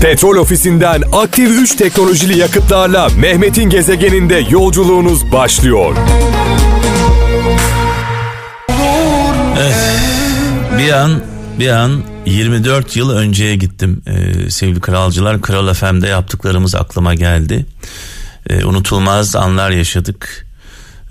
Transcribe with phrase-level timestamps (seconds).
[0.00, 5.96] Petrol ofisinden aktif 3 teknolojili yakıtlarla Mehmet'in gezegeninde yolculuğunuz başlıyor.
[9.58, 9.76] Evet.
[10.78, 11.22] Bir an
[11.58, 15.42] bir an 24 yıl önceye gittim ee, sevgili kralcılar.
[15.42, 17.66] Kral FM'de yaptıklarımız aklıma geldi.
[18.50, 20.46] Ee, unutulmaz anlar yaşadık.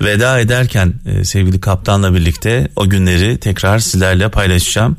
[0.01, 4.97] Veda ederken e, sevgili kaptanla birlikte o günleri tekrar sizlerle paylaşacağım.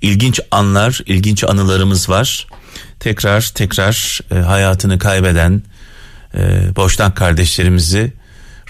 [0.00, 2.46] İlginç anlar, ilginç anılarımız var.
[3.00, 5.62] Tekrar tekrar e, hayatını kaybeden
[6.34, 8.12] e, Boşnak kardeşlerimizi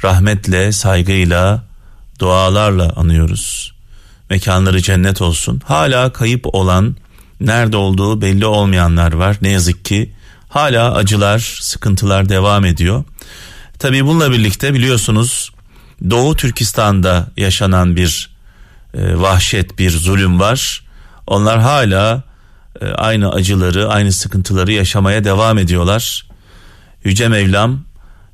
[0.04, 1.64] rahmetle, saygıyla,
[2.18, 3.74] dualarla anıyoruz.
[4.30, 5.62] Mekanları cennet olsun.
[5.64, 6.96] Hala kayıp olan,
[7.40, 9.36] nerede olduğu belli olmayanlar var.
[9.42, 10.12] Ne yazık ki
[10.48, 13.04] hala acılar, sıkıntılar devam ediyor.
[13.78, 15.50] Tabii bununla birlikte biliyorsunuz
[16.10, 18.30] Doğu Türkistan'da yaşanan bir
[18.94, 20.84] e, vahşet, bir zulüm var.
[21.26, 22.22] Onlar hala
[22.96, 26.26] aynı acıları, aynı sıkıntıları yaşamaya devam ediyorlar.
[27.04, 27.80] Yüce Mevlam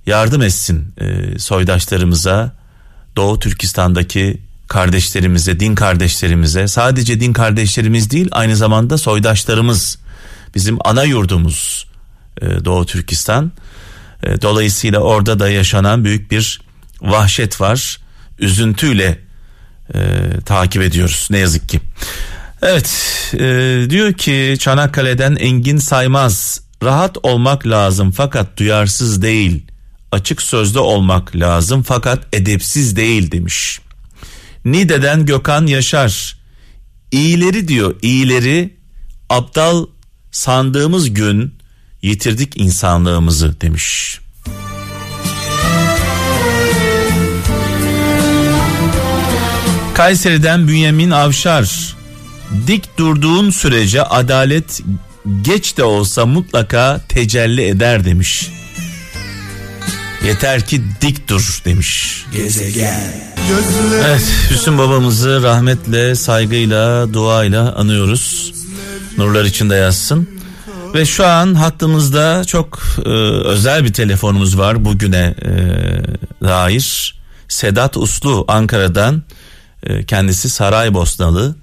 [0.07, 2.53] yardım etsin e, soydaşlarımıza,
[3.17, 9.99] Doğu Türkistan'daki kardeşlerimize, din kardeşlerimize, sadece din kardeşlerimiz değil, aynı zamanda soydaşlarımız,
[10.55, 11.87] bizim ana yurdumuz
[12.41, 13.53] e, Doğu Türkistan.
[14.23, 16.61] E, dolayısıyla orada da yaşanan büyük bir
[17.03, 17.99] vahşet var.
[18.39, 19.19] Üzüntüyle
[19.95, 20.01] e,
[20.45, 21.81] takip ediyoruz ne yazık ki.
[22.63, 22.91] Evet
[23.35, 29.67] e, diyor ki Çanakkale'den Engin Saymaz rahat olmak lazım fakat duyarsız değil.
[30.13, 33.81] Açık sözlü olmak lazım fakat edepsiz değil demiş.
[34.65, 36.39] Nide'den Gökhan Yaşar
[37.13, 38.77] iyileri diyor iyileri
[39.29, 39.87] aptal
[40.31, 41.55] sandığımız gün
[42.03, 44.19] yitirdik insanlığımızı demiş.
[49.95, 51.97] Kayseri'den Bünyamin Avşar
[52.67, 54.81] dik durduğun sürece adalet
[55.43, 58.51] geç de olsa mutlaka tecelli eder demiş.
[60.25, 62.25] Yeter ki dik dur demiş.
[62.33, 63.01] Gezegen.
[64.05, 68.53] Evet Hüsnü babamızı rahmetle, saygıyla, duayla anıyoruz.
[69.19, 70.29] Nurlar içinde yazsın.
[70.95, 73.09] Ve şu an hattımızda çok e,
[73.49, 75.51] özel bir telefonumuz var bugüne e,
[76.47, 77.15] dair.
[77.49, 79.23] Sedat Uslu Ankara'dan
[79.83, 81.55] e, kendisi Saraybosnalı.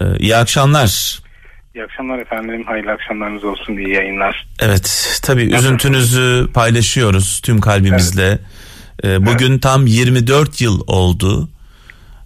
[0.00, 1.18] E, iyi akşamlar.
[1.74, 2.64] İyi akşamlar efendim.
[2.66, 3.76] Hayırlı akşamlarınız olsun.
[3.76, 4.46] İyi yayınlar.
[4.60, 8.38] Evet tabii üzüntünüzü paylaşıyoruz tüm kalbimizle.
[9.04, 9.62] E, bugün Evet.
[9.62, 11.48] tam 24 yıl oldu.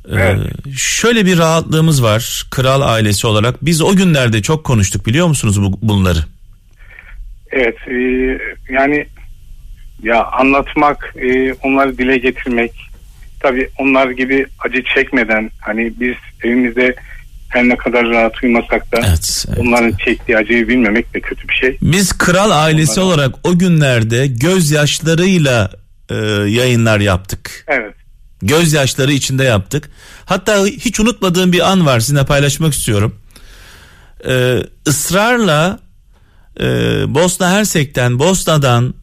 [0.08, 0.38] E, Evet.
[0.76, 3.64] Şöyle bir rahatlığımız var kral ailesi olarak.
[3.64, 6.18] Biz o günlerde çok konuştuk biliyor musunuz bu, bunları?
[7.50, 7.76] Evet.
[7.88, 7.94] e,
[8.72, 9.06] yani
[10.02, 12.72] ya anlatmak, e, onları dile getirmek.
[13.40, 16.94] Tabii onlar gibi acı çekmeden hani biz evimizde
[17.54, 19.58] her ne kadar rahat uyumasak da Evet, evet.
[19.58, 21.78] onların çektiği acıyı bilmemek de kötü bir şey.
[21.82, 25.70] Biz kral ailesi Onlara- olarak o günlerde gözyaşlarıyla
[26.10, 26.14] e,
[26.48, 27.64] yayınlar yaptık.
[27.68, 27.94] Evet.
[28.42, 29.90] Gözyaşları içinde yaptık.
[30.24, 33.16] Hatta hiç unutmadığım bir an var sizinle paylaşmak istiyorum.
[34.28, 34.58] Ee,
[34.88, 35.78] ısrarla
[36.60, 36.64] e,
[37.14, 38.94] Bosna Hersek'ten Bosna'dan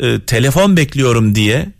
[0.00, 1.72] e, telefon bekliyorum diye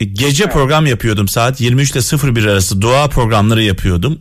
[0.00, 4.18] e, gece program yapıyordum saat 23 ile 01 arası dua programları yapıyordum.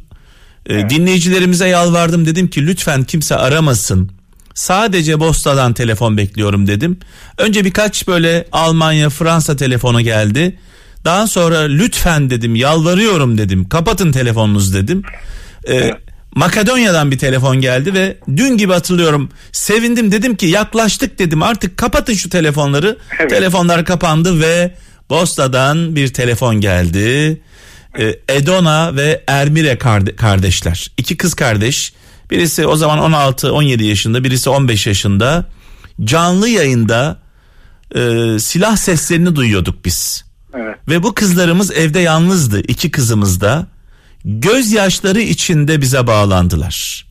[0.66, 4.12] E, Dinleyicilerimize yalvardım dedim ki lütfen kimse aramasın.
[4.54, 7.00] Sadece Bosna'dan telefon bekliyorum dedim.
[7.38, 10.60] Önce birkaç böyle Almanya, Fransa telefonu geldi.
[11.06, 13.70] Daha sonra lütfen dedim, yalvarıyorum dedim.
[13.70, 15.04] Kapatın telefonunuzu dedim.
[15.70, 15.92] E,
[16.36, 19.30] Makedonya'dan bir telefon geldi ve dün gibi hatırlıyorum.
[19.52, 21.44] Sevindim dedim ki yaklaştık dedim.
[21.44, 22.98] Artık kapatın şu telefonları.
[23.20, 23.30] Evet.
[23.30, 24.72] Telefonlar kapandı ve
[25.10, 27.42] Bosna'dan bir telefon geldi.
[28.00, 30.92] Ee, Edona ve Ermire karde- kardeşler.
[30.98, 31.94] İki kız kardeş.
[32.32, 35.46] Birisi o zaman 16-17 yaşında, birisi 15 yaşında.
[36.04, 37.18] Canlı yayında
[37.96, 38.00] e,
[38.40, 40.26] silah seslerini duyuyorduk biz.
[40.54, 40.78] Evet.
[40.90, 42.60] Ve bu kızlarımız evde yalnızdı.
[42.62, 43.68] iki kızımız da.
[44.26, 47.06] Gözyaşları içinde bize bağlandılar.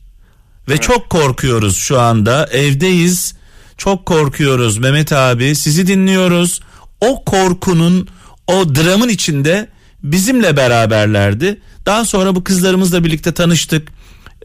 [0.69, 2.47] Ve çok korkuyoruz şu anda.
[2.51, 3.33] Evdeyiz.
[3.77, 5.55] Çok korkuyoruz Mehmet abi.
[5.55, 6.61] Sizi dinliyoruz.
[7.01, 8.07] O korkunun,
[8.47, 9.67] o dramın içinde
[10.03, 11.59] bizimle beraberlerdi.
[11.85, 13.87] Daha sonra bu kızlarımızla birlikte tanıştık.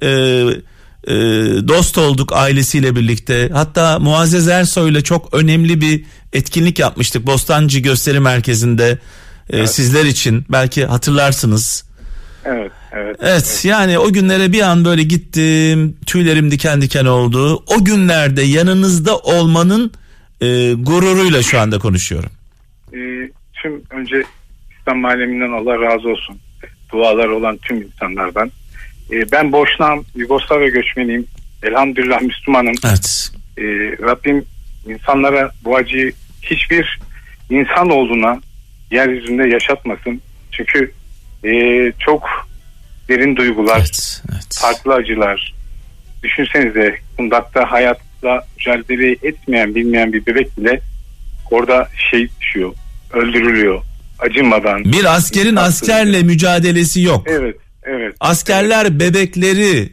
[0.02, 0.08] Ee,
[1.04, 1.14] e,
[1.68, 3.50] dost olduk ailesiyle birlikte.
[3.52, 8.98] Hatta Muazzez Ersoy'la çok önemli bir etkinlik yapmıştık Bostancı Gösteri Merkezi'nde.
[9.50, 11.84] Ee, Sizler için belki hatırlarsınız.
[12.44, 12.72] Evet.
[12.92, 13.16] Evet.
[13.20, 17.62] Evet yani o günlere bir an böyle gittim tüylerim diken diken oldu.
[17.66, 19.92] O günlerde yanınızda olmanın
[20.40, 22.30] e, gururuyla şu anda konuşuyorum.
[22.92, 22.98] E,
[23.52, 24.24] tüm önce
[24.88, 26.38] İslam aleminden Allah razı olsun.
[26.92, 28.50] Dualar olan tüm insanlardan.
[29.12, 31.26] E, ben boşnağım, Yugoslavya göçmeniyim.
[31.62, 32.74] Elhamdülillah Müslümanım.
[32.84, 33.30] Evet.
[33.58, 33.62] e,
[34.02, 34.44] Rabbim
[34.86, 36.12] insanlara bu acıyı
[36.42, 37.00] hiçbir
[37.50, 38.40] insan olduğuna
[38.90, 40.20] yeryüzünde yaşatmasın.
[40.52, 40.92] Çünkü
[41.44, 41.52] e,
[41.98, 42.28] çok
[43.08, 44.58] derin duygular, Evet, evet.
[44.60, 45.54] farklı acılar.
[46.22, 50.80] Düşünsenize kundakta hayatla mücadele etmeyen, bilmeyen bir bebek bile
[51.50, 52.72] orada şey düşüyor,
[53.12, 53.82] öldürülüyor
[54.18, 54.84] acımadan.
[54.84, 57.26] Bir askerin askerle mücadelesi yok.
[57.30, 58.14] Evet, evet.
[58.20, 59.92] Askerler bebekleri,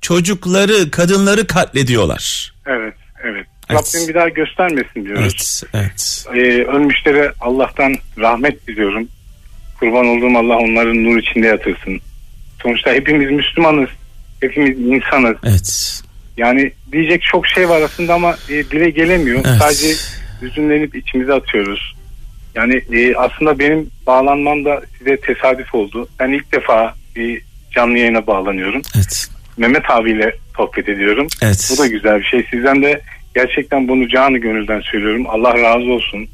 [0.00, 2.54] çocukları, kadınları katlediyorlar.
[2.66, 2.94] Evet,
[3.24, 3.46] evet.
[3.70, 3.94] Evet.
[3.94, 5.62] Rabbim bir daha göstermesin diyoruz.
[5.74, 6.24] Evet, evet.
[6.34, 9.08] Ee, ölmüşlere Allah'tan rahmet diliyorum.
[9.80, 12.00] Kurban olduğum Allah onların nur içinde yatırsın.
[12.62, 13.88] Sonuçta hepimiz Müslümanız.
[14.40, 15.36] Hepimiz insanız.
[15.44, 16.00] Evet.
[16.36, 19.40] Yani diyecek çok şey var aslında ama e, dile gelemiyor.
[19.46, 19.58] Evet.
[19.58, 19.86] Sadece
[20.42, 21.94] hüzünlenip içimize atıyoruz.
[22.54, 26.08] Yani e, aslında benim bağlanmam da size tesadüf oldu.
[26.20, 28.82] Ben ilk defa bir canlı yayına bağlanıyorum.
[28.96, 29.28] Evet.
[29.56, 31.26] Mehmet abiyle sohbet ediyorum.
[31.42, 31.68] Evet.
[31.74, 32.46] Bu da güzel bir şey.
[32.50, 33.00] Sizden de
[33.34, 35.24] gerçekten bunu canı gönülden söylüyorum.
[35.28, 36.28] Allah razı olsun.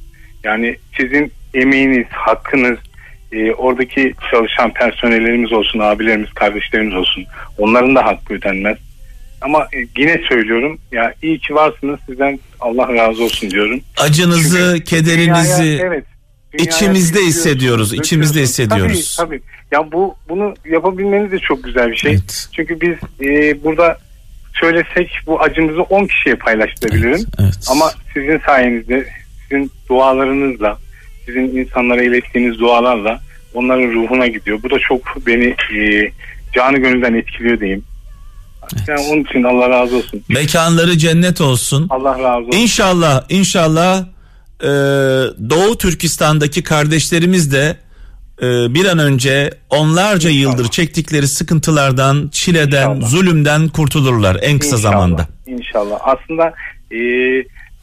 [0.44, 2.78] Yani sizin emeğiniz, hakkınız,
[3.32, 7.24] e, oradaki çalışan personellerimiz olsun, abilerimiz, kardeşlerimiz olsun.
[7.58, 8.76] Onların da hakkı ödenmez.
[9.40, 13.80] Ama e, yine söylüyorum ya iyi ki varsınız sizden Allah razı olsun diyorum.
[13.96, 16.04] Acınızı, Çünkü kederinizi dünyaya- evet,
[16.58, 19.16] içimizde hissediyoruz, içimizde hissediyoruz.
[19.16, 19.42] Tabii tabii.
[19.72, 22.12] Ya bu bunu yapabilmeniz de çok güzel bir şey.
[22.12, 22.48] Evet.
[22.52, 23.98] Çünkü biz e, burada
[24.60, 27.12] söylesek bu acımızı 10 kişiye paylaştırabilirim.
[27.12, 27.68] Evet, evet.
[27.70, 29.06] Ama sizin sayenizde,
[29.42, 30.78] sizin dualarınızla,
[31.26, 33.20] sizin insanlara ilettiğiniz dualarla
[33.54, 34.62] onların ruhuna gidiyor.
[34.62, 36.12] Bu da çok beni e,
[36.54, 37.84] canı gönülden etkiliyor diyeyim.
[38.88, 40.24] Yani onun için Allah razı olsun.
[40.28, 41.86] mekanları cennet olsun.
[41.90, 42.58] Allah razı olsun.
[42.58, 44.04] İnşallah, inşallah
[44.62, 44.68] e,
[45.50, 47.76] Doğu Türkistan'daki kardeşlerimiz de
[48.42, 53.08] e, bir an önce onlarca yıldır çektikleri sıkıntılardan, çileden, İnşallah.
[53.08, 55.28] zulümden kurtulurlar en kısa İnşallah, zamanda.
[55.46, 55.98] İnşallah.
[56.00, 56.54] Aslında
[56.92, 56.98] e,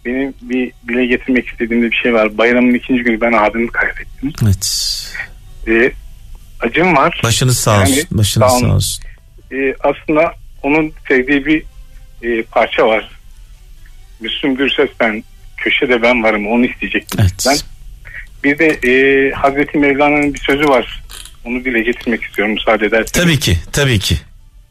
[0.06, 2.38] benim bir dile getirmek istediğim de bir şey var.
[2.38, 4.33] Bayramın ikinci günü ben abimi kaybettim.
[4.44, 4.94] Evet.
[5.68, 5.91] E,
[6.59, 7.21] acım var.
[7.23, 7.94] Başınız sağ olsun.
[7.94, 9.03] Yani, başınız sağ olsun.
[9.51, 10.33] E, aslında
[10.63, 11.63] onun sevdiği bir
[12.23, 13.09] e, parça var.
[14.19, 15.23] Müslüm Gürses ben
[15.69, 17.45] köşede ben varım onu isteyecektim Evet.
[17.47, 17.57] ben.
[18.43, 21.03] Bir de e, Hazreti Mevlana'nın bir sözü var.
[21.45, 23.11] Onu dile getirmek istiyorum müsaade ederseniz.
[23.11, 24.15] Tabii ki, tabii ki.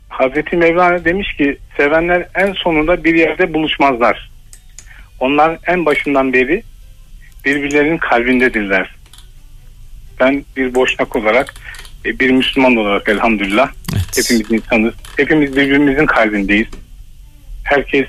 [0.09, 4.31] Hazreti Mevlana demiş ki sevenler en sonunda bir yerde buluşmazlar.
[5.21, 6.63] Onlar en başından beri
[7.45, 8.95] birbirlerinin kalbindedirler.
[10.21, 11.55] Ben bir boşnak olarak
[12.07, 14.19] e, bir Müslüman olarak elhamdülillah Evet.
[14.19, 14.95] hepimiz insanız.
[15.17, 16.69] Hepimiz birbirimizin kalbindeyiz.
[17.65, 18.07] Herkes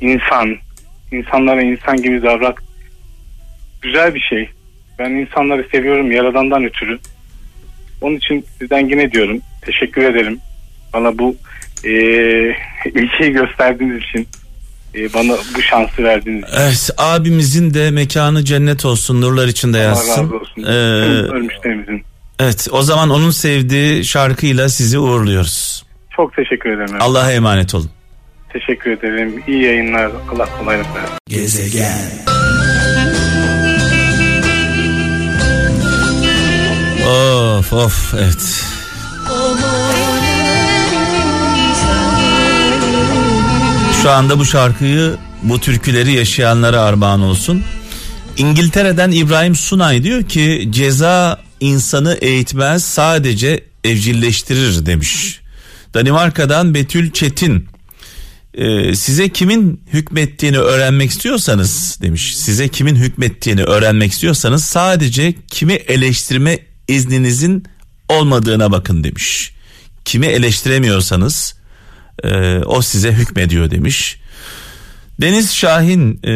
[0.00, 0.56] insan.
[1.12, 2.62] İnsanlara insan gibi davrak.
[3.82, 4.50] Güzel bir şey.
[4.98, 6.98] Ben insanları seviyorum yaradandan ötürü.
[8.00, 9.38] Onun için sizden yine diyorum.
[9.62, 10.38] Teşekkür ederim.
[10.92, 11.36] Bana bu
[11.84, 11.90] e,
[12.86, 14.28] ilkeyi gösterdiğiniz için
[14.94, 16.56] e, bana bu şansı verdiğiniz için.
[16.60, 20.10] Evet, abimizin de mekanı cennet olsun, nurlar içinde Allah yatsın.
[20.24, 20.54] razı olsun.
[20.54, 20.72] Tüm Ee,
[21.36, 22.02] ölmüşlerimizin.
[22.40, 25.84] evet, o zaman onun sevdiği şarkıyla sizi uğurluyoruz.
[26.16, 26.96] Çok teşekkür ederim.
[27.00, 27.90] Allah'a emanet olun.
[28.52, 29.42] Teşekkür ederim.
[29.46, 30.10] İyi yayınlar.
[30.32, 31.14] Allah kolaylık versin.
[31.28, 32.28] Gezegen.
[37.08, 38.64] Of of evet.
[44.02, 47.64] Şu anda bu şarkıyı bu türküleri yaşayanlara armağan olsun.
[48.36, 55.40] İngiltere'den İbrahim Sunay diyor ki ceza insanı eğitmez sadece evcilleştirir demiş.
[55.94, 57.68] Danimarka'dan Betül Çetin
[58.58, 62.36] e, size kimin hükmettiğini öğrenmek istiyorsanız demiş.
[62.36, 67.64] Size kimin hükmettiğini öğrenmek istiyorsanız sadece kimi eleştirme izninizin
[68.08, 69.52] olmadığına bakın demiş.
[70.04, 71.54] Kimi eleştiremiyorsanız
[72.24, 74.20] e, o size hükmediyor demiş.
[75.20, 76.30] Deniz Şahin e,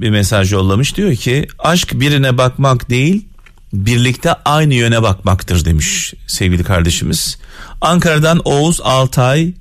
[0.00, 3.28] bir mesaj yollamış diyor ki aşk birine bakmak değil
[3.72, 7.38] birlikte aynı yöne bakmaktır demiş sevgili kardeşimiz.
[7.80, 9.52] Ankara'dan Oğuz Altay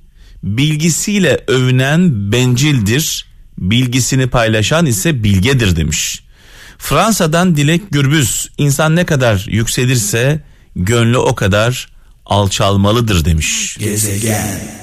[0.43, 3.27] bilgisiyle övünen bencildir
[3.57, 6.23] bilgisini paylaşan ise bilgedir demiş.
[6.77, 10.43] Fransa'dan Dilek Gürbüz insan ne kadar yükselirse
[10.75, 11.89] gönlü o kadar
[12.25, 13.77] alçalmalıdır demiş.
[13.79, 14.77] Gezegen.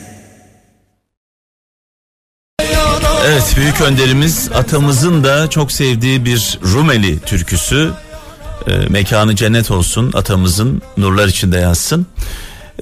[3.27, 7.93] Evet büyük önderimiz atamızın da çok sevdiği bir Rumeli türküsü.
[8.67, 12.07] E, mekanı cennet olsun atamızın nurlar içinde yatsın.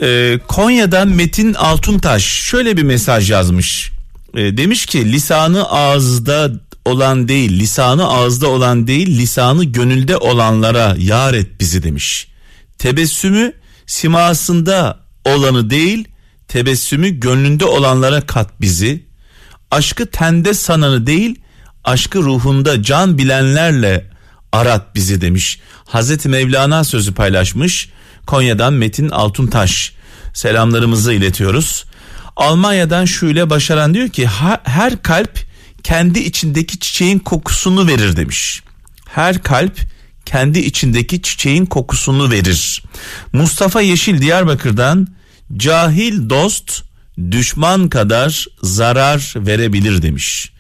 [0.03, 3.93] E, Konya'dan Metin Altuntaş şöyle bir mesaj yazmış.
[4.35, 6.51] E, demiş ki lisanı ağızda
[6.85, 12.29] olan değil lisanı ağızda olan değil lisanı gönülde olanlara yar et bizi demiş.
[12.79, 13.53] Tebessümü
[13.87, 16.09] simasında olanı değil
[16.49, 19.07] tebessümü gönlünde olanlara kat bizi.
[19.71, 21.41] Aşkı tende sananı değil
[21.85, 24.11] aşkı ruhunda can bilenlerle
[24.53, 25.61] arat bizi demiş.
[25.85, 27.89] Hazreti Mevlana sözü paylaşmış.
[28.27, 29.93] Konya'dan Metin Altuntaş
[30.35, 31.85] selamlarımızı iletiyoruz.
[32.37, 34.27] Almanya'dan Şule Başaran diyor ki
[34.65, 35.39] her kalp
[35.83, 38.63] kendi içindeki çiçeğin kokusunu verir demiş.
[39.09, 39.79] Her kalp
[40.25, 42.83] kendi içindeki çiçeğin kokusunu verir.
[43.33, 45.09] Mustafa Yeşil Diyarbakır'dan
[45.57, 46.83] cahil dost
[47.31, 50.53] düşman kadar zarar verebilir demiş.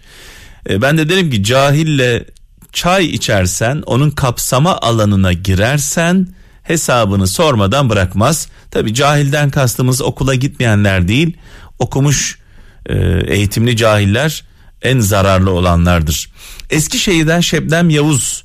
[0.68, 2.26] E, ben de derim ki cahille
[2.72, 6.28] çay içersen onun kapsama alanına girersen
[6.62, 8.48] hesabını sormadan bırakmaz.
[8.70, 11.36] Tabi cahilden kastımız okula gitmeyenler değil
[11.78, 12.38] okumuş
[12.86, 14.44] e, eğitimli cahiller
[14.82, 16.30] en zararlı olanlardır.
[16.70, 18.44] Eskişehir'den Şebnem Yavuz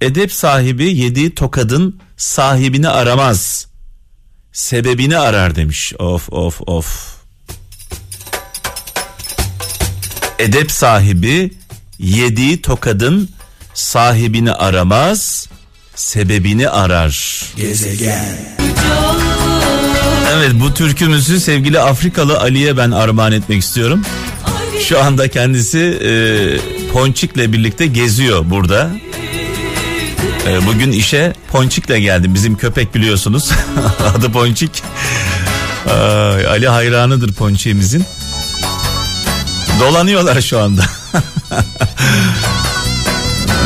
[0.00, 3.66] edep sahibi yediği tokadın sahibini aramaz
[4.52, 7.16] sebebini arar demiş of of of
[10.38, 11.50] edep sahibi
[11.98, 13.30] yediği tokadın
[13.74, 15.48] sahibini aramaz
[15.96, 17.42] sebebini arar.
[17.56, 18.56] Gezegen.
[20.34, 24.02] Evet bu türkümüzü sevgili Afrikalı Ali'ye ben armağan etmek istiyorum.
[24.88, 26.10] Şu anda kendisi e,
[26.92, 28.90] Ponçik'le birlikte geziyor burada.
[30.48, 32.34] E, bugün işe Ponçik'le geldim.
[32.34, 33.50] Bizim köpek biliyorsunuz.
[34.18, 34.82] Adı Ponçik.
[35.86, 35.92] E,
[36.46, 38.04] Ali hayranıdır Ponçik'imizin.
[39.80, 40.84] Dolanıyorlar şu anda.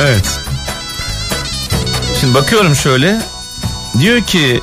[0.02, 0.40] evet.
[2.20, 3.22] Şimdi bakıyorum şöyle.
[4.00, 4.60] Diyor ki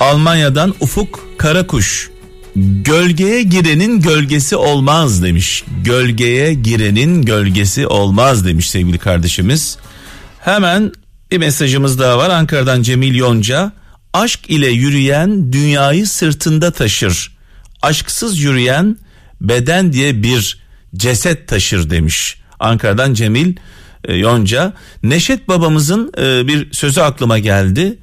[0.00, 2.10] Almanya'dan Ufuk Karakuş
[2.56, 5.64] gölgeye girenin gölgesi olmaz demiş.
[5.84, 9.78] Gölgeye girenin gölgesi olmaz demiş sevgili kardeşimiz.
[10.40, 10.92] Hemen
[11.30, 13.72] bir mesajımız daha var Ankara'dan Cemil Yonca.
[14.12, 17.36] Aşk ile yürüyen dünyayı sırtında taşır.
[17.82, 18.96] Aşksız yürüyen
[19.40, 20.60] beden diye bir
[20.96, 22.36] ceset taşır demiş.
[22.60, 23.56] Ankara'dan Cemil
[24.04, 24.72] e, Yonca.
[25.02, 27.98] Neşet babamızın e, bir sözü aklıma geldi.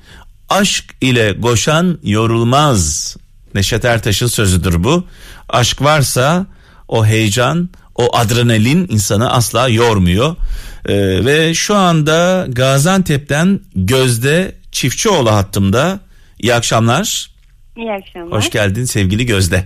[0.50, 3.16] Aşk ile koşan yorulmaz.
[3.54, 5.04] Neşet Ertaş'ın sözüdür bu.
[5.50, 6.46] Aşk varsa
[6.88, 10.36] o heyecan, o adrenalin insanı asla yormuyor.
[10.86, 16.00] Ee, ve şu anda Gaziantep'ten Gözde Çiftçioğlu hattımda.
[16.40, 17.32] İyi akşamlar.
[17.78, 18.38] İyi akşamlar.
[18.38, 19.64] Hoş geldin sevgili Gözde.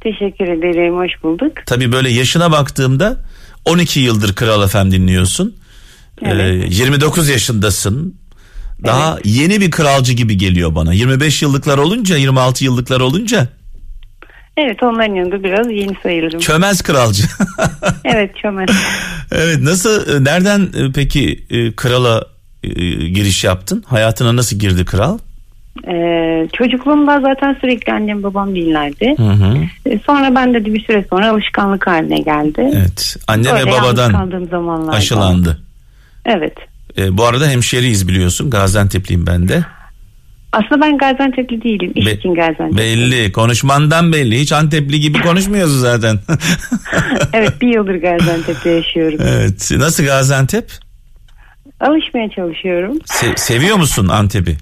[0.00, 1.52] Teşekkür ederim, hoş bulduk.
[1.66, 3.16] Tabii böyle yaşına baktığımda
[3.64, 5.56] 12 yıldır Kral FM dinliyorsun.
[6.22, 6.64] Evet.
[6.64, 8.14] Ee, 29 yaşındasın.
[8.84, 9.26] Daha evet.
[9.26, 10.92] yeni bir kralcı gibi geliyor bana.
[10.92, 13.48] 25 yıllıklar olunca, 26 yıllıklar olunca.
[14.56, 16.40] Evet onların yanında biraz yeni sayılırım.
[16.40, 17.22] Çömez kralcı.
[18.04, 18.70] evet çömez.
[19.32, 22.24] Evet nasıl e, nereden e, peki e, krala
[23.12, 23.84] giriş yaptın?
[23.86, 25.18] Hayatına nasıl girdi kral?
[25.88, 29.14] Ee, çocukluğumda zaten sürekli annem babam dinlerdi.
[29.16, 29.56] Hı hı.
[30.06, 32.70] Sonra ben de bir süre sonra alışkanlık haline geldi.
[32.74, 33.16] Evet.
[33.28, 34.30] Anne Öyle ve babadan
[34.88, 35.58] aşılandı.
[36.26, 36.52] Evet.
[36.98, 38.50] Ee, bu arada hemşeriyiz biliyorsun.
[38.50, 39.64] Gaziantep'liyim ben de.
[40.52, 41.92] Aslında ben Gaziantep'li değilim.
[41.94, 42.78] İş Be- için Gaziantep'li.
[42.78, 43.32] Belli.
[43.32, 44.40] Konuşmandan belli.
[44.40, 46.18] Hiç Antepli gibi konuşmuyorsun zaten.
[47.32, 49.18] evet bir yıldır Gaziantep'te yaşıyorum.
[49.22, 49.70] Evet.
[49.76, 50.70] Nasıl Gaziantep?
[51.80, 52.98] Alışmaya çalışıyorum.
[52.98, 54.56] Se- seviyor musun Antep'i?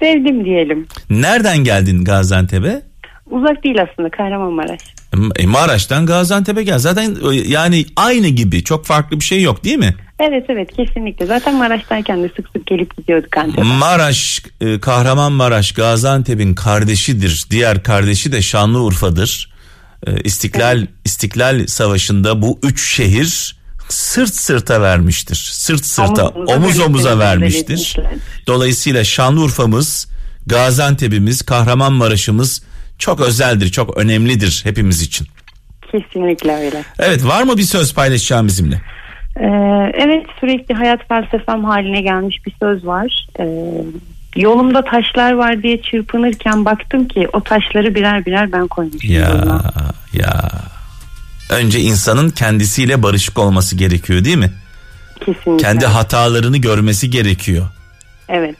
[0.00, 0.86] Sevdim diyelim.
[1.10, 2.82] Nereden geldin Gaziantep'e?
[3.30, 4.80] Uzak değil aslında Kahramanmaraş.
[5.38, 6.78] E, Maraş'tan Gaziantep'e gel.
[6.78, 9.94] Zaten e, yani aynı gibi çok farklı bir şey yok değil mi?
[10.20, 11.26] Evet evet kesinlikle.
[11.26, 13.62] Zaten Maraş'tayken de sık sık gelip gidiyorduk Antep'e.
[13.62, 17.44] Maraş, e, Kahramanmaraş Gaziantep'in kardeşidir.
[17.50, 19.52] Diğer kardeşi de Şanlıurfa'dır.
[20.06, 20.88] E, İstiklal evet.
[21.04, 23.58] İstiklal Savaşı'nda bu üç şehir
[23.88, 25.50] sırt sırta vermiştir.
[25.52, 27.96] Sırt sırta, omuz, omuz omuza vermiştir.
[28.46, 30.08] Dolayısıyla Şanlıurfa'mız,
[30.46, 32.62] Gaziantep'imiz, Kahramanmaraş'ımız
[32.98, 35.26] çok özeldir, çok önemlidir hepimiz için.
[35.92, 36.84] Kesinlikle öyle.
[36.98, 38.80] Evet, var mı bir söz paylaşacağım bizimle?
[39.40, 43.26] Ee, evet, sürekli hayat felsefem haline gelmiş bir söz var.
[43.40, 43.44] Ee,
[44.36, 49.10] yolumda taşlar var diye çırpınırken baktım ki o taşları birer birer ben koymuşum.
[49.12, 49.72] Ya, yoluna.
[50.12, 50.50] ya.
[51.50, 54.50] Önce insanın kendisiyle barışık olması gerekiyor değil mi?
[55.20, 55.56] Kesinlikle.
[55.56, 57.66] Kendi hatalarını görmesi gerekiyor.
[58.28, 58.56] Evet.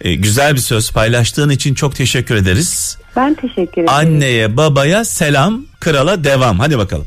[0.00, 2.98] Ee, güzel bir söz paylaştığın için çok teşekkür ederiz.
[3.16, 3.88] Ben teşekkür ederim.
[3.88, 7.06] Anneye babaya selam krala devam hadi bakalım.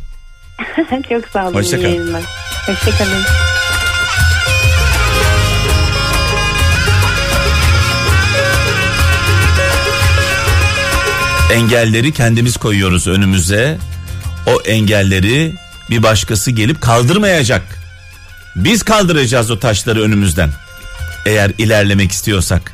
[1.10, 1.54] çok sağ olun.
[1.54, 2.24] Hoşçakalın.
[2.66, 3.24] Hoşçakalın.
[11.54, 13.78] Engelleri kendimiz koyuyoruz önümüze.
[14.48, 15.54] O engelleri
[15.90, 17.62] bir başkası gelip kaldırmayacak.
[18.56, 20.50] Biz kaldıracağız o taşları önümüzden.
[21.26, 22.74] Eğer ilerlemek istiyorsak.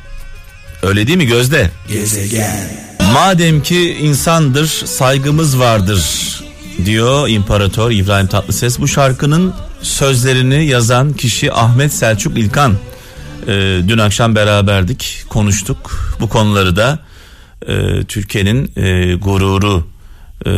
[0.82, 1.70] Öyle değil mi Gözde?
[1.88, 2.86] Gezegen.
[3.12, 6.00] Madem ki insandır saygımız vardır.
[6.84, 8.78] Diyor İmparator İbrahim Tatlıses.
[8.78, 12.74] Bu şarkının sözlerini yazan kişi Ahmet Selçuk İlkan.
[13.48, 15.90] Ee, dün akşam beraberdik, konuştuk.
[16.20, 16.98] Bu konuları da
[17.68, 19.86] e, Türkiye'nin e, gururu
[20.46, 20.50] e,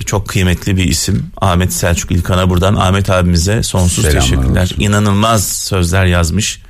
[0.00, 4.62] çok kıymetli bir isim Ahmet Selçuk İlkan'a buradan Ahmet abimize sonsuz Selamlar teşekkürler.
[4.62, 4.80] olsun.
[4.80, 6.60] İnanılmaz sözler yazmış.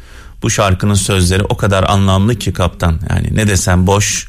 [0.43, 3.01] Bu şarkının sözleri o kadar anlamlı ki kaptan.
[3.11, 4.29] Yani ne desem boş.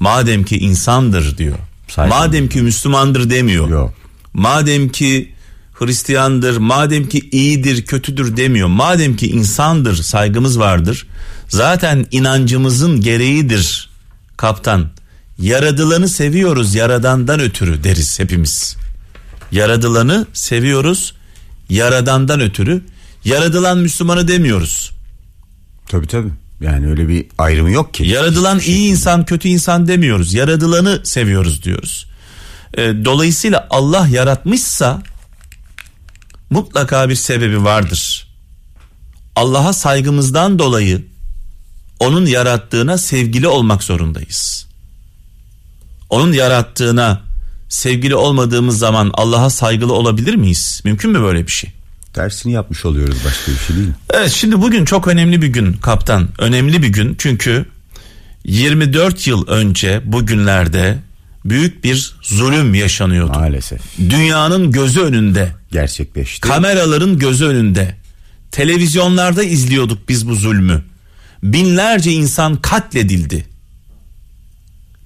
[0.00, 1.58] Madem ki insandır diyor.
[1.88, 3.68] Saygı Madem ki Müslümandır demiyor.
[3.68, 3.94] Yok.
[4.36, 5.32] Madem ki
[5.72, 8.68] Hristiyandır, madem ki iyidir, kötüdür demiyor.
[8.68, 11.06] Madem ki insandır, saygımız vardır.
[11.48, 13.90] Zaten inancımızın gereğidir
[14.36, 14.88] kaptan.
[15.38, 18.76] Yaradılanı seviyoruz yaradandan ötürü deriz hepimiz.
[19.52, 21.14] Yaradılanı seviyoruz
[21.68, 22.82] yaradandan ötürü.
[23.24, 24.92] Yaradılan Müslümanı demiyoruz.
[25.88, 26.30] Tabii tabii.
[26.60, 28.04] Yani öyle bir ayrımı yok ki.
[28.04, 30.34] Yaradılan iyi insan kötü insan demiyoruz.
[30.34, 32.06] Yaradılanı seviyoruz diyoruz.
[32.76, 35.02] E, dolayısıyla Allah yaratmışsa
[36.50, 38.28] mutlaka bir sebebi vardır.
[39.36, 41.04] Allah'a saygımızdan dolayı
[42.00, 44.66] onun yarattığına sevgili olmak zorundayız.
[46.10, 47.22] Onun yarattığına
[47.68, 50.80] sevgili olmadığımız zaman Allah'a saygılı olabilir miyiz?
[50.84, 51.70] Mümkün mü böyle bir şey?
[52.12, 53.88] Tersini yapmış oluyoruz başka bir şey değil.
[54.10, 56.28] Evet şimdi bugün çok önemli bir gün kaptan.
[56.38, 57.66] Önemli bir gün çünkü
[58.44, 60.98] 24 yıl önce bugünlerde
[61.50, 63.32] büyük bir zulüm yaşanıyordu.
[63.38, 63.80] Maalesef.
[63.98, 66.40] Dünyanın gözü önünde, Gerçekleşti.
[66.48, 67.94] kameraların gözü önünde.
[68.50, 70.82] Televizyonlarda izliyorduk biz bu zulmü.
[71.42, 73.46] Binlerce insan katledildi.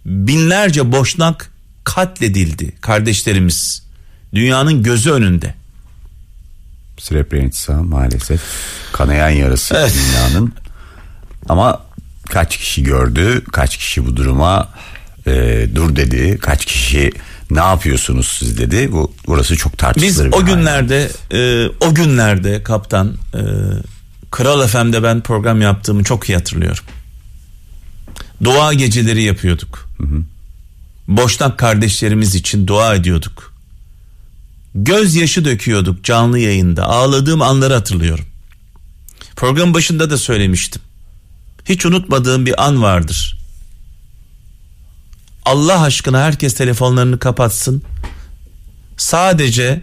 [0.07, 1.51] Binlerce boşnak
[1.85, 3.83] katledildi kardeşlerimiz.
[4.35, 5.55] Dünyanın gözü önünde.
[6.99, 8.41] Srebrenica maalesef
[8.93, 9.95] kanayan yarası Evet.
[9.95, 10.53] dünyanın.
[11.49, 11.81] Ama
[12.31, 14.69] kaç kişi gördü, kaç kişi bu duruma
[15.27, 17.13] e, dur dedi, kaç kişi
[17.51, 18.93] ne yapıyorsunuz siz dedi.
[18.93, 20.27] Bu burası çok tartışılır.
[20.27, 23.41] Biz o günlerde e, o günlerde kaptan e,
[24.31, 26.85] Kral FM'de ben program yaptığımı çok iyi hatırlıyorum.
[28.45, 29.89] Dua geceleri yapıyorduk.
[31.09, 33.55] Boşnak kardeşlerimiz için dua ediyorduk.
[34.75, 36.85] Gözyaşı döküyorduk canlı yayında.
[36.85, 38.25] Ağladığım anları hatırlıyorum.
[39.37, 40.83] Program başında da söylemiştim.
[41.65, 43.40] Hiç unutmadığım bir an vardır.
[45.45, 47.83] Allah aşkına herkes telefonlarını kapatsın.
[48.97, 49.83] Sadece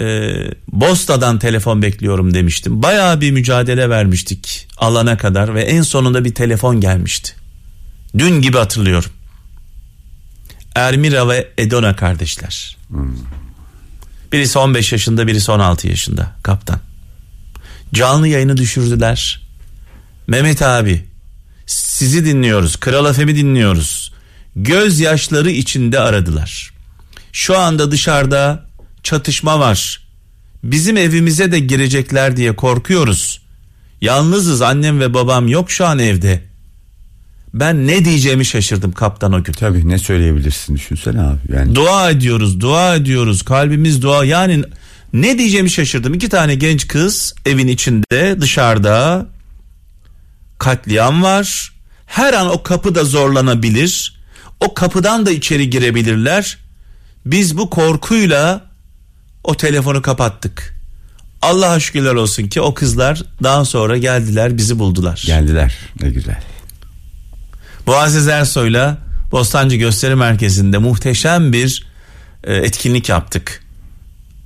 [0.00, 0.34] e,
[0.72, 2.82] Bosta'dan telefon bekliyorum demiştim.
[2.82, 7.32] Bayağı bir mücadele vermiştik alana kadar ve en sonunda bir telefon gelmişti.
[8.18, 9.10] Dün gibi hatırlıyorum.
[10.74, 12.76] Ermira ve Edona kardeşler.
[14.32, 16.80] Birisi 15 yaşında birisi 16 yaşında kaptan.
[17.94, 19.48] Canlı yayını düşürdüler.
[20.26, 21.04] Mehmet abi
[21.66, 22.76] sizi dinliyoruz.
[22.76, 24.11] Kral FM'i dinliyoruz.
[24.56, 26.70] Gözyaşları içinde aradılar.
[27.32, 28.66] Şu anda dışarıda
[29.02, 30.02] çatışma var.
[30.64, 33.42] Bizim evimize de girecekler diye korkuyoruz.
[34.00, 36.42] Yalnızız annem ve babam yok şu an evde.
[37.54, 39.52] Ben ne diyeceğimi şaşırdım kaptan o gün.
[39.52, 41.38] Tabii ne söyleyebilirsin düşünsene abi.
[41.56, 43.42] Yani Dua ediyoruz, dua ediyoruz.
[43.42, 44.24] Kalbimiz dua.
[44.24, 44.64] Yani
[45.12, 46.14] ne diyeceğimi şaşırdım.
[46.14, 49.26] İki tane genç kız evin içinde, dışarıda
[50.58, 51.72] katliam var.
[52.06, 54.21] Her an o kapı da zorlanabilir.
[54.62, 56.58] O kapıdan da içeri girebilirler.
[57.26, 58.60] Biz bu korkuyla
[59.44, 60.74] o telefonu kapattık.
[61.42, 65.22] Allah'a şükürler olsun ki o kızlar daha sonra geldiler bizi buldular.
[65.26, 66.42] geldiler ne güzel.
[67.86, 68.98] Boğaziz Ersoy'la
[69.32, 71.86] Bostancı Gösteri Merkezi'nde muhteşem bir
[72.44, 73.62] e, etkinlik yaptık.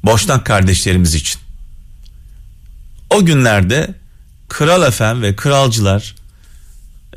[0.05, 1.41] Boşnak kardeşlerimiz için.
[3.11, 3.95] O günlerde
[4.49, 6.15] Kral Efem ve Kralcılar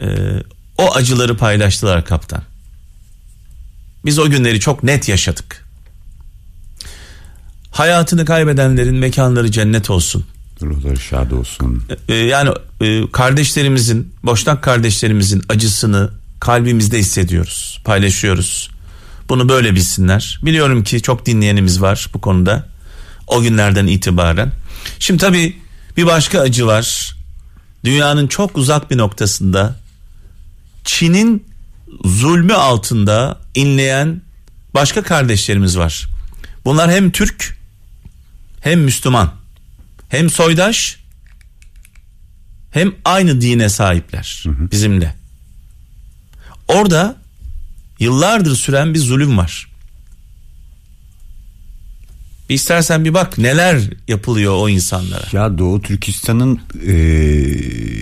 [0.02, 0.08] e,
[0.78, 2.49] o acıları paylaştılar kaptan.
[4.06, 5.66] Biz o günleri çok net yaşadık.
[7.72, 10.26] Hayatını kaybedenlerin mekanları cennet olsun.
[10.62, 11.84] Ruhları şad olsun.
[12.08, 12.50] Ee, yani
[12.82, 16.10] e, kardeşlerimizin, boşnak kardeşlerimizin acısını
[16.40, 18.70] kalbimizde hissediyoruz, paylaşıyoruz.
[19.30, 20.40] Bunu böyle bilsinler.
[20.44, 22.68] Biliyorum ki çok dinleyenimiz var bu konuda.
[23.28, 24.52] O günlerden itibaren.
[25.00, 25.58] Şimdi tabii
[25.98, 27.16] bir başka acı var.
[27.84, 29.76] Dünyanın çok uzak bir noktasında
[30.86, 31.49] Çin'in
[32.06, 34.22] zulmü altında inleyen
[34.74, 36.08] başka kardeşlerimiz var.
[36.66, 37.58] Bunlar hem Türk
[38.62, 39.34] hem Müslüman
[40.10, 41.00] hem soydaş
[42.72, 45.16] hem aynı dine sahipler bizimle.
[46.68, 47.16] Orada
[48.00, 49.69] yıllardır süren bir zulüm var.
[52.50, 55.24] Bir istersen bir bak neler yapılıyor o insanlara.
[55.32, 56.96] Ya Doğu Türkistan'ın e,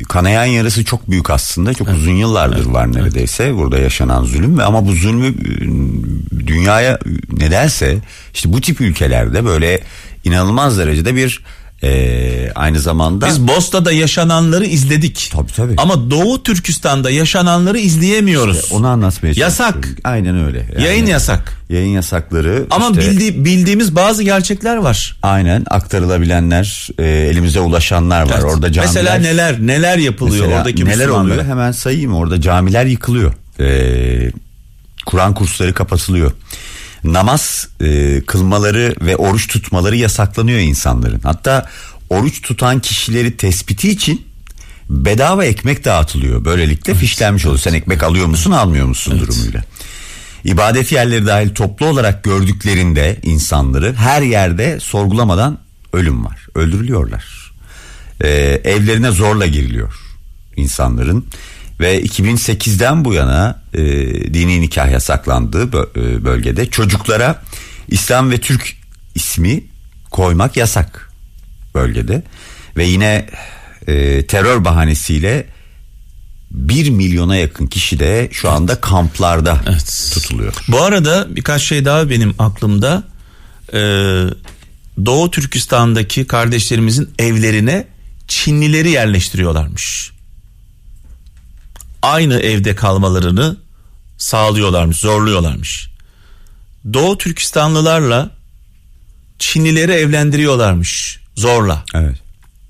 [0.03, 1.73] kanayan yarası çok büyük aslında.
[1.73, 4.59] Çok uzun yıllardır var neredeyse burada yaşanan zulüm.
[4.59, 6.99] Ama bu zulmü e, dünyaya
[7.31, 7.97] nedense
[8.33, 9.81] işte bu tip ülkelerde böyle
[10.23, 11.43] inanılmaz derecede bir
[11.83, 15.29] e, aynı zamanda Biz Bosna'da yaşananları izledik.
[15.33, 15.73] Tabii, tabii.
[15.77, 18.71] Ama Doğu Türkistan'da yaşananları izleyemiyoruz.
[18.71, 19.73] onu anlatmaya Yasak.
[19.73, 20.01] çalışıyorum.
[20.03, 20.69] Aynen öyle.
[20.73, 21.57] Yani Yayın yasak.
[21.69, 22.65] Yayın yasakları.
[22.71, 25.15] Ama işte- bildi, bildiğimiz bazı gerçekler var.
[25.23, 28.43] Aynen aktarılabilenler e, elimize ulaşanlar var Evet.
[28.43, 28.85] orada camiler.
[28.95, 31.33] Mesela neler neler yapılıyor Mesela oradaki neler Müslümanlara?
[31.33, 33.33] oluyor hemen sayayım orada camiler yıkılıyor.
[33.59, 34.31] Ee,
[35.05, 36.31] Kur'an kursları kapatılıyor.
[37.13, 41.19] Namaz e, kılmaları ve oruç tutmaları yasaklanıyor insanların.
[41.23, 41.69] Hatta
[42.09, 44.25] oruç tutan kişileri tespiti için
[44.89, 46.45] bedava ekmek dağıtılıyor.
[46.45, 47.59] Böylelikle fişlenmiş oluyor.
[47.59, 49.63] Sen ekmek alıyor musun almıyor musun durumuyla.
[50.43, 55.59] İbadet yerleri dahil toplu olarak gördüklerinde insanları her yerde sorgulamadan
[55.93, 56.47] ölüm var.
[56.55, 57.51] Öldürülüyorlar.
[58.23, 58.29] Ee,
[58.63, 60.07] evlerine zorla giriliyor
[60.57, 61.25] insanların
[61.79, 63.83] ve 2008'den bu yana e,
[64.33, 65.63] dini nikah yasaklandığı
[65.95, 67.43] e, bölgede çocuklara
[67.87, 68.77] İslam ve Türk
[69.15, 69.63] ismi
[70.11, 71.11] koymak yasak
[71.75, 72.23] bölgede
[72.77, 73.29] ve yine
[73.87, 75.45] e, terör bahanesiyle
[76.51, 80.11] 1 milyona yakın kişi de şu anda kamplarda Evet.
[80.13, 80.53] tutuluyor.
[80.67, 83.03] Bu arada birkaç şey daha benim aklımda.
[83.73, 83.77] Ee,
[85.05, 87.87] Doğu Türkistan'daki kardeşlerimizin evlerine
[88.27, 90.11] Çinlileri yerleştiriyorlarmış.
[92.07, 93.57] Aynı evde kalmalarını
[94.17, 95.89] sağlıyorlarmış, zorluyorlarmış.
[96.93, 98.29] Doğu Türkistanlılarla
[99.39, 102.15] Çinlileri evlendiriyorlarmış zorla Evet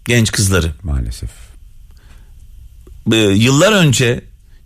[0.06, 0.72] genç kızları.
[0.84, 1.30] maalesef.
[3.12, 4.24] Ee, yıllar önce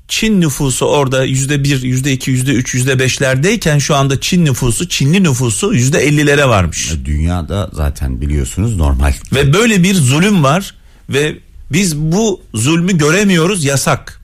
[0.07, 4.89] Çin nüfusu orada yüzde bir, yüzde iki, yüzde üç, yüzde beşlerdeyken şu anda Çin nüfusu,
[4.89, 6.91] Çinli nüfusu yüzde ellilere varmış.
[7.05, 9.13] Dünyada zaten biliyorsunuz normal.
[9.33, 10.75] Ve böyle bir zulüm var
[11.09, 11.37] ve
[11.71, 14.20] biz bu zulmü göremiyoruz yasak.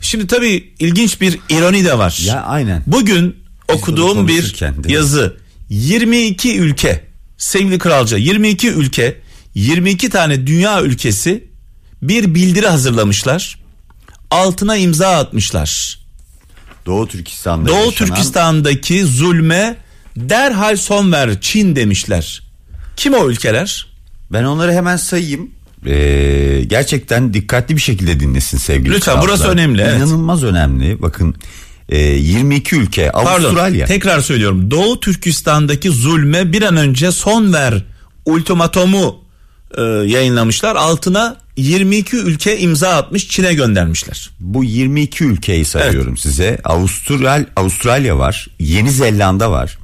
[0.00, 2.20] Şimdi tabii ilginç bir ironi de var.
[2.26, 2.82] Ya aynen.
[2.86, 3.36] Bugün
[3.68, 4.42] bunu okuduğum bir
[4.92, 5.36] yazı
[5.68, 7.04] 22 ülke
[7.38, 9.20] sevgili kralca 22 ülke
[9.54, 11.44] 22 tane dünya ülkesi
[12.02, 13.58] bir bildiri hazırlamışlar.
[14.30, 15.98] Altına imza atmışlar.
[16.86, 19.76] Doğu Türkistan'da Doğu yaşanan- Türkistan'daki zulme
[20.16, 22.42] derhal son ver Çin demişler.
[22.96, 23.86] Kim o ülkeler?
[24.32, 25.50] Ben onları hemen sayayım.
[25.86, 29.38] Ee, gerçekten dikkatli bir şekilde dinlesin sevgili Lütfen, kralcılar.
[29.38, 29.96] burası önemli, evet.
[29.96, 31.02] İnanılmaz önemli.
[31.02, 31.34] Bakın
[31.88, 33.86] e, 22 ülke Pardon Avustralya.
[33.86, 34.70] tekrar söylüyorum.
[34.70, 37.84] Doğu Türkistan'daki zulme bir an önce son ver
[38.24, 39.16] ultimatomu
[39.78, 40.76] e, yayınlamışlar.
[40.76, 44.30] Altına 22 ülke imza atmış Çin'e göndermişler.
[44.40, 46.58] Bu 22 ülkeyi sayıyorum size.
[46.64, 49.78] Avustral Avustralya var, Yeni Zelanda var,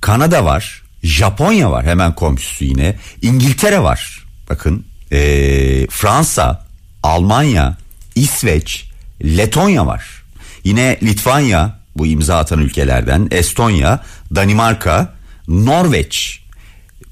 [0.00, 2.98] Kanada var, Japonya var hemen komşusu yine.
[3.22, 4.24] İngiltere var.
[4.50, 6.66] Bakın ee, Fransa,
[7.02, 7.76] Almanya,
[8.14, 8.90] İsveç,
[9.24, 10.22] Letonya var.
[10.64, 15.14] Yine Litvanya bu imza atan ülkelerden, Estonya, Danimarka,
[15.48, 16.40] Norveç,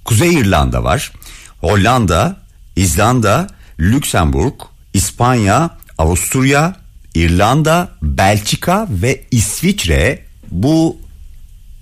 [0.05, 1.13] Kuzey İrlanda var.
[1.61, 2.37] Hollanda,
[2.77, 3.47] İzlanda,
[3.81, 4.55] Lüksemburg,
[4.95, 6.77] İspanya, Avusturya,
[7.15, 10.99] İrlanda, Belçika ve İsviçre bu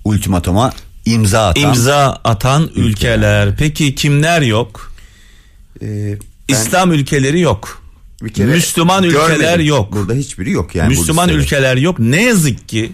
[0.05, 0.73] ultimatuma
[1.05, 1.63] imza atan.
[1.63, 3.55] İmza atan ülkeler.
[3.57, 4.94] Peki kimler yok?
[5.81, 6.17] Ee,
[6.49, 7.81] ben İslam ülkeleri yok.
[8.21, 9.65] bir kere Müslüman ülkeler görmedim.
[9.65, 9.93] yok.
[9.93, 10.87] Burada hiçbiri yok yani.
[10.89, 11.99] Müslüman ülkeler yok.
[11.99, 12.91] Ne yazık ki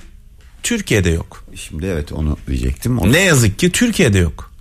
[0.63, 1.45] Türkiye'de yok.
[1.55, 2.99] Şimdi evet onu diyecektim.
[2.99, 4.51] Onu- Ne yazık ki Türkiye'de yok.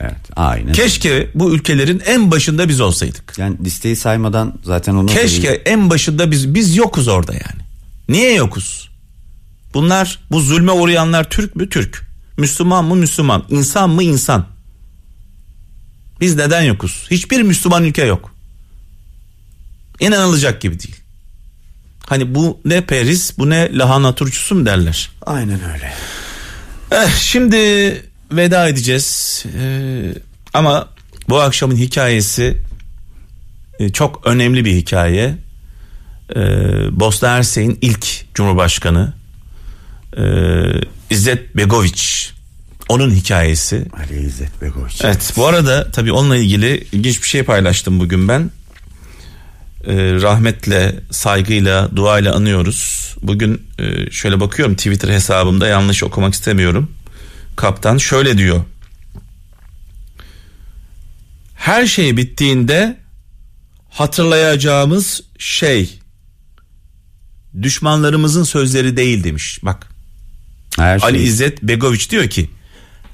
[0.00, 0.72] Evet aynen.
[0.72, 3.34] Keşke bu ülkelerin en başında biz olsaydık.
[3.38, 7.62] Yani listeyi saymadan zaten onu Keşke en başında biz biz yokuz orada yani.
[8.08, 8.90] Niye yokuz?
[9.74, 11.68] Bunlar bu zulme uğrayanlar Türk mü?
[11.68, 12.06] Türk.
[12.38, 12.94] Müslüman mı?
[12.96, 13.44] Müslüman.
[13.50, 14.02] İnsan mı?
[14.02, 14.46] İnsan.
[16.20, 17.06] Biz neden yokuz?
[17.10, 18.34] Hiçbir Müslüman ülke yok.
[20.00, 20.96] İnanılacak gibi değil.
[22.06, 25.10] Hani bu ne periz bu ne lahana turşusu mu derler.
[25.26, 25.92] Aynen öyle.
[26.92, 27.56] Eh, şimdi
[28.32, 29.44] veda edeceğiz.
[29.58, 30.14] Ee,
[30.54, 30.88] ama
[31.28, 32.62] bu akşamın hikayesi
[33.78, 35.38] e, çok önemli bir hikaye.
[36.36, 36.40] Ee,
[37.00, 39.12] Bosna Hersek'in ilk Cumhurbaşkanı
[40.16, 40.22] e,
[41.10, 42.32] İzzet Begoviç.
[42.88, 43.86] Onun hikayesi.
[43.98, 45.00] Ali İzzet Begoviç.
[45.04, 48.50] Evet bu arada tabii onunla ilgili ilginç bir şey paylaştım bugün ben.
[49.86, 53.14] Ee, rahmetle, saygıyla, duayla anıyoruz.
[53.22, 56.90] Bugün e, şöyle bakıyorum Twitter hesabımda yanlış okumak istemiyorum.
[57.56, 58.64] Kaptan şöyle diyor.
[61.54, 62.96] Her şey bittiğinde
[63.90, 65.98] hatırlayacağımız şey
[67.62, 69.58] düşmanlarımızın sözleri değil demiş.
[69.62, 69.86] Bak
[70.78, 71.26] Her Ali şey.
[71.26, 72.50] İzzet Begoviç diyor ki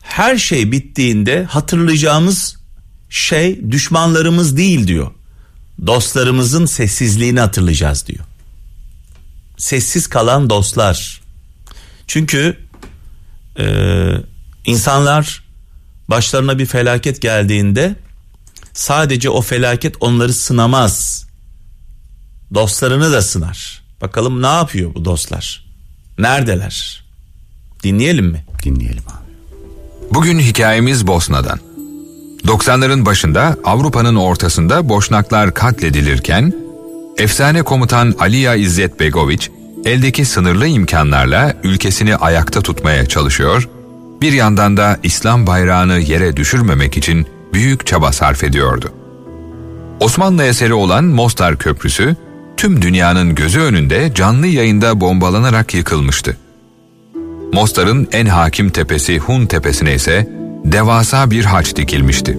[0.03, 2.57] her şey bittiğinde hatırlayacağımız
[3.11, 5.11] şey düşmanlarımız değil diyor.
[5.87, 8.25] Dostlarımızın sessizliğini hatırlayacağız diyor.
[9.57, 11.21] Sessiz kalan dostlar.
[12.07, 12.57] Çünkü
[13.59, 13.67] e,
[14.67, 15.45] insanlar
[16.09, 17.97] başlarına bir felaket geldiğinde
[18.73, 21.27] sadece o felaket onları sınamaz.
[22.55, 23.83] Dostlarını da sınar.
[24.01, 25.65] Bakalım ne yapıyor bu dostlar?
[26.19, 27.05] Neredeler?
[27.83, 28.45] Dinleyelim mi?
[28.63, 29.22] Dinleyelim abi.
[30.15, 31.59] Bugün hikayemiz Bosna'dan.
[32.45, 36.53] 90'ların başında Avrupa'nın ortasında Boşnaklar katledilirken
[37.19, 39.51] efsane komutan Aliya İzzet Begoviç
[39.85, 43.69] eldeki sınırlı imkanlarla ülkesini ayakta tutmaya çalışıyor,
[44.21, 48.93] bir yandan da İslam bayrağını yere düşürmemek için büyük çaba sarf ediyordu.
[50.01, 52.17] Osmanlı eseri olan Mostar Köprüsü
[52.57, 56.37] tüm dünyanın gözü önünde canlı yayında bombalanarak yıkılmıştı.
[57.53, 60.29] Mostar'ın en hakim tepesi Hun tepesine ise
[60.65, 62.39] devasa bir haç dikilmişti.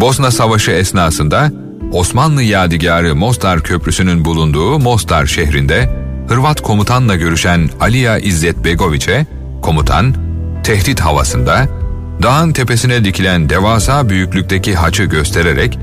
[0.00, 1.52] Bosna Savaşı esnasında
[1.92, 9.26] Osmanlı yadigarı Mostar Köprüsü'nün bulunduğu Mostar şehrinde Hırvat komutanla görüşen Aliya İzzet Begoviç'e
[9.62, 10.14] komutan
[10.64, 11.68] tehdit havasında
[12.22, 15.78] dağın tepesine dikilen devasa büyüklükteki haçı göstererek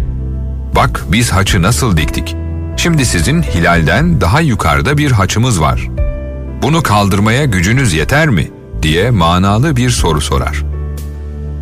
[0.76, 2.36] ''Bak biz haçı nasıl diktik.
[2.78, 5.88] Şimdi sizin hilalden daha yukarıda bir haçımız var.
[6.64, 10.64] Bunu kaldırmaya gücünüz yeter mi?'' diye manalı bir soru sorar.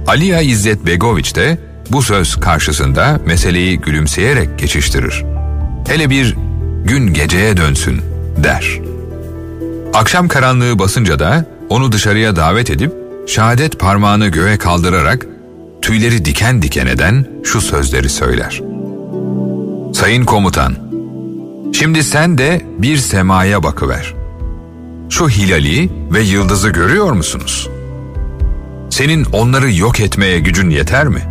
[0.07, 1.57] Aliya İzzet Begoviç de
[1.89, 5.25] bu söz karşısında meseleyi gülümseyerek geçiştirir.
[5.87, 6.35] Hele bir
[6.85, 8.01] gün geceye dönsün
[8.43, 8.79] der.
[9.93, 12.91] Akşam karanlığı basınca da onu dışarıya davet edip
[13.27, 15.25] şehadet parmağını göğe kaldırarak
[15.81, 18.61] tüyleri diken diken eden şu sözleri söyler.
[19.93, 20.75] Sayın komutan,
[21.73, 24.20] şimdi sen de bir semaya bakıver.
[25.11, 27.69] Şu hilali ve yıldızı görüyor musunuz?
[28.89, 31.21] Senin onları yok etmeye gücün yeter mi?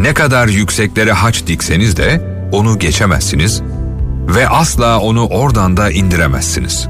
[0.00, 3.62] Ne kadar yükseklere haç dikseniz de onu geçemezsiniz
[4.26, 6.88] ve asla onu oradan da indiremezsiniz.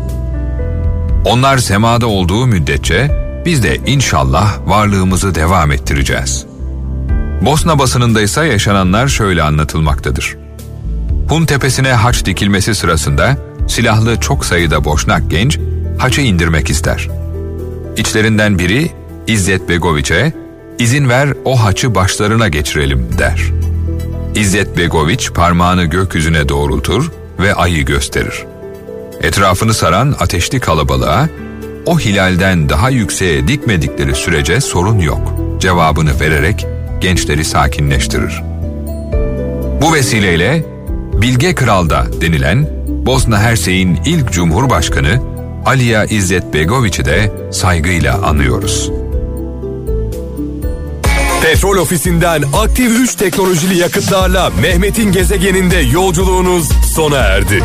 [1.24, 3.10] Onlar semada olduğu müddetçe
[3.44, 6.46] biz de inşallah varlığımızı devam ettireceğiz.
[7.40, 10.36] Bosna basınında ise yaşananlar şöyle anlatılmaktadır.
[11.28, 15.58] Hun tepesine haç dikilmesi sırasında silahlı çok sayıda boşnak genç
[15.98, 17.08] haçı indirmek ister.
[17.96, 18.90] İçlerinden biri
[19.26, 20.32] İzzet Begoviç'e
[20.78, 23.42] izin ver o haçı başlarına geçirelim der.
[24.34, 28.44] İzzet Begoviç parmağını gökyüzüne doğrultur ve ayı gösterir.
[29.22, 31.28] Etrafını saran ateşli kalabalığa
[31.86, 36.66] o hilalden daha yükseğe dikmedikleri sürece sorun yok cevabını vererek
[37.00, 38.42] gençleri sakinleştirir.
[39.82, 40.64] Bu vesileyle
[41.12, 45.22] Bilge Kral'da denilen Bosna Hersey'in ilk cumhurbaşkanı
[45.66, 48.90] Aliya İzzet Begoviç'i de saygıyla anıyoruz.
[51.42, 57.62] Petrol ofisinden aktif 3 teknolojili yakıtlarla Mehmet'in gezegeninde yolculuğunuz sona erdi.